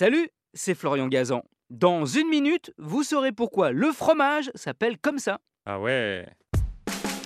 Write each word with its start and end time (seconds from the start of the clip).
Salut, 0.00 0.30
c'est 0.54 0.74
Florian 0.74 1.08
Gazan. 1.08 1.42
Dans 1.68 2.06
une 2.06 2.30
minute, 2.30 2.72
vous 2.78 3.02
saurez 3.02 3.32
pourquoi 3.32 3.70
le 3.70 3.92
fromage 3.92 4.50
s'appelle 4.54 4.96
comme 4.96 5.18
ça. 5.18 5.40
Ah 5.66 5.78
ouais 5.78 6.26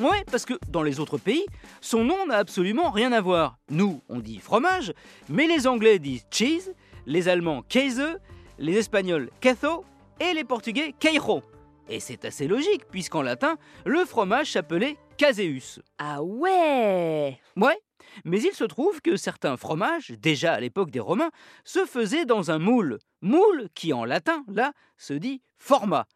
Ouais, 0.00 0.24
parce 0.30 0.46
que 0.46 0.54
dans 0.68 0.82
les 0.82 0.98
autres 0.98 1.18
pays, 1.18 1.44
son 1.82 2.02
nom 2.02 2.24
n'a 2.24 2.38
absolument 2.38 2.90
rien 2.90 3.12
à 3.12 3.20
voir. 3.20 3.58
Nous, 3.68 4.00
on 4.08 4.20
dit 4.20 4.38
fromage, 4.38 4.94
mais 5.28 5.46
les 5.46 5.66
Anglais 5.66 5.98
disent 5.98 6.24
cheese, 6.30 6.72
les 7.04 7.28
Allemands 7.28 7.60
käse, 7.60 8.18
les 8.58 8.78
Espagnols 8.78 9.28
queso 9.42 9.84
et 10.18 10.32
les 10.32 10.44
Portugais 10.44 10.94
queijo. 10.98 11.42
Et 11.90 12.00
c'est 12.00 12.24
assez 12.24 12.48
logique, 12.48 12.86
puisqu'en 12.90 13.20
latin, 13.20 13.58
le 13.84 14.06
fromage 14.06 14.50
s'appelait 14.50 14.96
caseus. 15.18 15.82
Ah 15.98 16.22
ouais 16.22 17.38
Ouais, 17.54 17.78
mais 18.24 18.40
il 18.40 18.52
se 18.52 18.64
trouve 18.64 19.00
que 19.00 19.16
certains 19.16 19.56
fromages, 19.56 20.10
déjà 20.10 20.54
à 20.54 20.60
l'époque 20.60 20.90
des 20.90 21.00
Romains, 21.00 21.30
se 21.64 21.84
faisaient 21.84 22.24
dans 22.24 22.50
un 22.50 22.58
moule. 22.58 22.98
Moule 23.20 23.68
qui 23.74 23.92
en 23.92 24.04
latin, 24.04 24.44
là, 24.48 24.72
se 24.96 25.14
dit 25.14 25.42
format. 25.58 26.06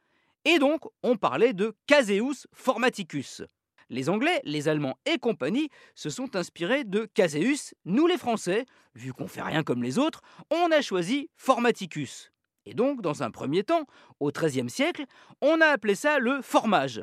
Et 0.44 0.58
donc, 0.58 0.82
on 1.02 1.16
parlait 1.16 1.52
de 1.52 1.74
caseus 1.86 2.46
formaticus. 2.52 3.42
Les 3.88 4.08
Anglais, 4.08 4.40
les 4.44 4.68
Allemands 4.68 4.98
et 5.06 5.18
compagnie 5.18 5.70
se 5.94 6.10
sont 6.10 6.34
inspirés 6.34 6.84
de 6.84 7.04
caseus. 7.14 7.74
Nous 7.84 8.06
les 8.06 8.18
Français, 8.18 8.64
vu 8.94 9.12
qu'on 9.12 9.28
fait 9.28 9.42
rien 9.42 9.62
comme 9.62 9.82
les 9.82 9.98
autres, 9.98 10.22
on 10.50 10.70
a 10.72 10.80
choisi 10.82 11.30
formaticus. 11.36 12.32
Et 12.64 12.74
donc, 12.74 13.00
dans 13.00 13.22
un 13.22 13.30
premier 13.30 13.62
temps, 13.62 13.86
au 14.18 14.32
XIIIe 14.32 14.68
siècle, 14.68 15.04
on 15.40 15.60
a 15.60 15.66
appelé 15.66 15.94
ça 15.94 16.18
le 16.18 16.42
formage. 16.42 17.02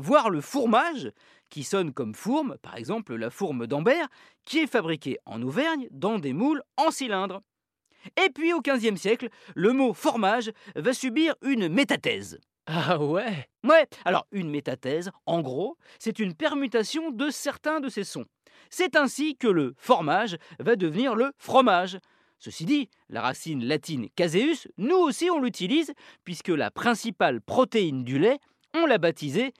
Voire 0.00 0.30
le 0.30 0.40
fourmage, 0.40 1.10
qui 1.50 1.64
sonne 1.64 1.92
comme 1.92 2.14
fourme, 2.14 2.56
par 2.62 2.76
exemple 2.76 3.16
la 3.16 3.30
fourme 3.30 3.66
d'Ambert, 3.66 4.06
qui 4.44 4.60
est 4.60 4.68
fabriquée 4.68 5.18
en 5.26 5.42
Auvergne 5.42 5.88
dans 5.90 6.20
des 6.20 6.32
moules 6.32 6.62
en 6.76 6.92
cylindre. 6.92 7.42
Et 8.24 8.30
puis 8.30 8.52
au 8.52 8.60
XVe 8.60 8.94
siècle, 8.94 9.28
le 9.56 9.72
mot 9.72 9.92
formage 9.92 10.52
va 10.76 10.92
subir 10.92 11.34
une 11.42 11.68
métathèse. 11.68 12.38
Ah 12.66 13.02
ouais 13.02 13.48
Ouais, 13.64 13.88
alors 14.04 14.24
une 14.30 14.50
métathèse, 14.50 15.10
en 15.26 15.40
gros, 15.40 15.76
c'est 15.98 16.20
une 16.20 16.34
permutation 16.34 17.10
de 17.10 17.28
certains 17.28 17.80
de 17.80 17.88
ces 17.88 18.04
sons. 18.04 18.26
C'est 18.70 18.94
ainsi 18.94 19.34
que 19.34 19.48
le 19.48 19.74
formage 19.78 20.36
va 20.60 20.76
devenir 20.76 21.16
le 21.16 21.32
fromage. 21.38 21.98
Ceci 22.38 22.66
dit, 22.66 22.88
la 23.08 23.20
racine 23.20 23.64
latine 23.64 24.08
caseus, 24.14 24.68
nous 24.76 24.96
aussi 24.96 25.28
on 25.28 25.40
l'utilise, 25.40 25.92
puisque 26.22 26.50
la 26.50 26.70
principale 26.70 27.40
protéine 27.40 28.04
du 28.04 28.20
lait, 28.20 28.38
on 28.74 28.86
l'a 28.86 28.98
baptisée 28.98 29.52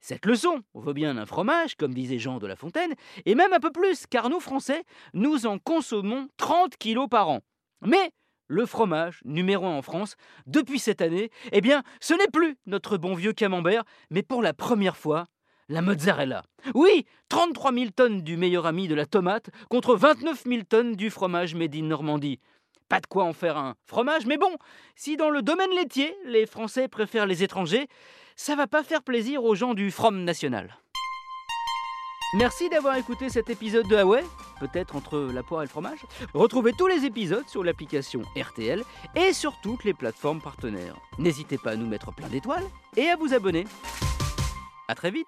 Cette 0.00 0.26
leçon 0.26 0.62
vaut 0.74 0.92
bien 0.92 1.16
un 1.16 1.26
fromage, 1.26 1.76
comme 1.76 1.94
disait 1.94 2.18
Jean 2.18 2.38
de 2.38 2.48
La 2.48 2.56
Fontaine, 2.56 2.94
et 3.26 3.36
même 3.36 3.52
un 3.52 3.60
peu 3.60 3.70
plus, 3.70 4.06
car 4.06 4.28
nous 4.28 4.40
Français, 4.40 4.82
nous 5.14 5.46
en 5.46 5.58
consommons 5.58 6.28
30 6.36 6.76
kilos 6.76 7.08
par 7.08 7.28
an. 7.28 7.40
Mais 7.80 8.10
le 8.48 8.66
fromage, 8.66 9.20
numéro 9.24 9.66
1 9.66 9.70
en 9.70 9.82
France, 9.82 10.16
depuis 10.46 10.80
cette 10.80 11.00
année, 11.00 11.30
eh 11.52 11.60
bien, 11.60 11.84
ce 12.00 12.14
n'est 12.14 12.26
plus 12.32 12.56
notre 12.66 12.96
bon 12.96 13.14
vieux 13.14 13.32
camembert, 13.32 13.84
mais 14.10 14.24
pour 14.24 14.42
la 14.42 14.52
première 14.52 14.96
fois, 14.96 15.26
la 15.68 15.82
mozzarella. 15.82 16.42
Oui, 16.74 17.04
33 17.28 17.72
000 17.72 17.86
tonnes 17.94 18.22
du 18.22 18.36
meilleur 18.36 18.66
ami 18.66 18.88
de 18.88 18.94
la 18.94 19.06
tomate 19.06 19.50
contre 19.68 19.94
29 19.94 20.44
000 20.44 20.62
tonnes 20.62 20.96
du 20.96 21.10
fromage 21.10 21.54
made 21.54 21.76
in 21.76 21.82
Normandie. 21.82 22.40
Pas 22.88 23.00
de 23.00 23.06
quoi 23.06 23.24
en 23.24 23.32
faire 23.32 23.56
un 23.56 23.74
fromage, 23.84 24.26
mais 24.26 24.38
bon, 24.38 24.56
si 24.96 25.16
dans 25.16 25.30
le 25.30 25.42
domaine 25.42 25.70
laitier, 25.70 26.16
les 26.24 26.46
Français 26.46 26.88
préfèrent 26.88 27.26
les 27.26 27.42
étrangers, 27.42 27.86
ça 28.34 28.56
va 28.56 28.66
pas 28.66 28.82
faire 28.82 29.02
plaisir 29.02 29.44
aux 29.44 29.54
gens 29.54 29.74
du 29.74 29.90
From 29.90 30.24
National. 30.24 30.78
Merci 32.34 32.68
d'avoir 32.68 32.96
écouté 32.96 33.30
cet 33.30 33.48
épisode 33.48 33.88
de 33.88 33.96
Huawei, 33.96 34.22
peut-être 34.60 34.96
entre 34.96 35.18
la 35.32 35.42
poire 35.42 35.62
et 35.62 35.64
le 35.64 35.70
fromage. 35.70 36.00
Retrouvez 36.34 36.72
tous 36.76 36.86
les 36.86 37.06
épisodes 37.06 37.48
sur 37.48 37.64
l'application 37.64 38.22
RTL 38.36 38.82
et 39.16 39.32
sur 39.32 39.58
toutes 39.62 39.84
les 39.84 39.94
plateformes 39.94 40.42
partenaires. 40.42 40.96
N'hésitez 41.18 41.56
pas 41.56 41.72
à 41.72 41.76
nous 41.76 41.86
mettre 41.86 42.14
plein 42.14 42.28
d'étoiles 42.28 42.66
et 42.96 43.08
à 43.08 43.16
vous 43.16 43.32
abonner. 43.32 43.64
A 44.88 44.94
très 44.94 45.10
vite 45.10 45.26